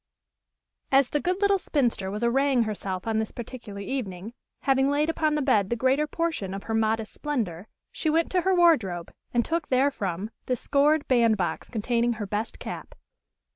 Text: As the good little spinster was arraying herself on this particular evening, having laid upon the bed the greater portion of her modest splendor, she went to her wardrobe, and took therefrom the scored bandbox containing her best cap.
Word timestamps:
As 0.91 1.09
the 1.09 1.19
good 1.19 1.41
little 1.43 1.59
spinster 1.59 2.09
was 2.09 2.23
arraying 2.23 2.63
herself 2.63 3.05
on 3.05 3.19
this 3.19 3.31
particular 3.31 3.81
evening, 3.81 4.33
having 4.61 4.89
laid 4.89 5.11
upon 5.11 5.35
the 5.35 5.43
bed 5.43 5.69
the 5.69 5.75
greater 5.75 6.07
portion 6.07 6.55
of 6.55 6.63
her 6.63 6.73
modest 6.73 7.13
splendor, 7.13 7.67
she 7.91 8.09
went 8.09 8.31
to 8.31 8.41
her 8.41 8.55
wardrobe, 8.55 9.13
and 9.31 9.45
took 9.45 9.67
therefrom 9.67 10.31
the 10.47 10.55
scored 10.55 11.07
bandbox 11.07 11.69
containing 11.69 12.13
her 12.13 12.25
best 12.25 12.57
cap. 12.57 12.95